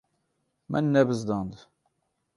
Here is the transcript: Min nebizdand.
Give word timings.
Min 0.71 0.85
nebizdand. 0.93 1.53